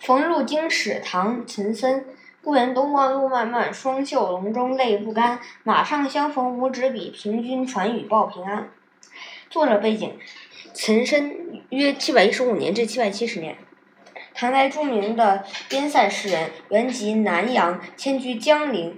[0.00, 2.04] 逢入京使，唐·岑参。
[2.42, 5.40] 故园东望路漫漫，双袖龙钟泪不干。
[5.64, 8.68] 马上相逢无纸笔，凭君传语报平安。
[9.50, 10.16] 作者背景：
[10.72, 11.32] 岑参，
[11.70, 13.56] 约七百一十五年至七百七十年，
[14.32, 18.96] 唐代著名的边塞诗人，原籍南阳，迁居江陵。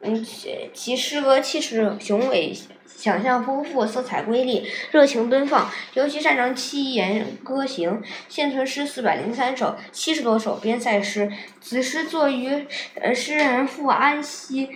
[0.00, 0.24] 嗯，
[0.72, 2.54] 其诗歌气势雄伟。
[2.86, 8.02] 想象丰富，色彩瑰丽，热情奔放，尤其擅长七言歌行。
[8.28, 11.30] 现存诗四百零三首，七十多首边塞诗。
[11.60, 12.66] 此诗作于
[13.00, 14.70] 呃诗人赴安西，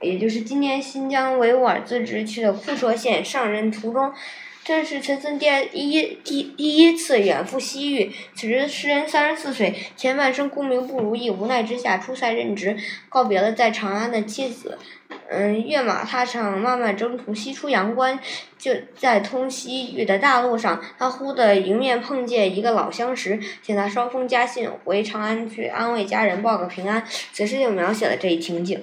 [0.00, 4.12] 也就是今年新疆维吾尔自治区的库车县上任途中。
[4.64, 8.10] 这是陈参第一第第一次远赴西域。
[8.34, 12.76] 此时诗人三十四岁，前半生功名不如意，无奈之下出塞任职，
[13.08, 14.76] 告别了在长安的妻子。
[15.30, 18.18] 嗯，跃马踏上漫漫征途，西出阳关，
[18.58, 27.04] 就在通西域的大路上，他忽的迎面碰见一个老相识，请他捎封家信回长安去安慰家人，报个平安。
[27.32, 28.82] 此诗就描写了这一情景。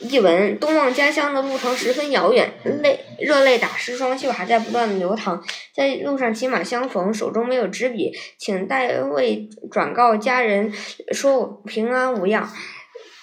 [0.00, 5.42] 译文：东望家乡的路程十分遥远，泪热泪打湿双袖，还在不断的流淌。
[5.74, 10.72] 在路上骑马相逢，手中没有纸笔，请代为转告家人，
[11.12, 12.50] 说我平安无恙。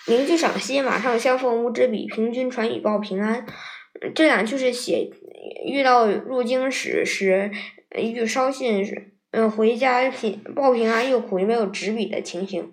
[0.08, 3.45] 邻居赏析：马上相逢无纸笔，凭君传语报平安。
[4.16, 5.09] 这两句是写
[5.66, 7.52] 遇到入京时时
[7.92, 8.86] 欲捎信
[9.31, 12.72] 嗯回家平报平安，又苦于没有纸笔的情形。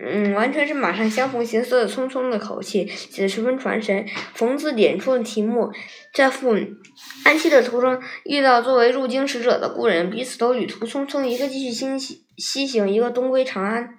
[0.00, 4.06] 嗯，完全是马上相逢，行色匆匆的口气，写得十分传神。
[4.34, 5.72] 冯字点出了题目，
[6.14, 6.56] 在赴
[7.24, 13.96] 安西的途中遇到作为入京使者的故人，彼此都旅途匆匆，一个继续欣喜西行，一个东归长安。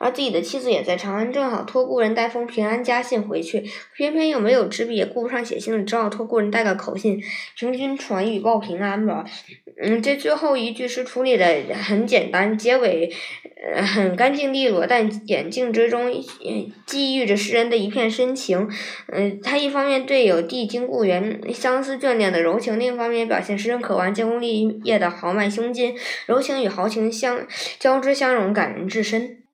[0.00, 3.64] 而自己的妻子也在长安，正好托故人带封平安家信回去，
[3.96, 7.20] 偏偏又没有纸笔，也顾不上写信了，只好托故人带个口信，
[7.56, 9.24] 凭君传语报平安吧。
[9.80, 11.44] 嗯，这最后一句是处理的
[11.74, 13.12] 很简单，结尾
[13.74, 16.12] 呃很干净利落，但眼镜之中
[16.86, 18.68] 寄寓着诗人的一片深情。
[19.08, 25.96] 嗯，他一方面对有帝京故园相思眷恋的柔情，另一方面表现诗人渴望建功立业的豪迈胸襟，
[26.26, 27.44] 柔情与豪情相
[27.78, 29.44] 交织相融，感人至深。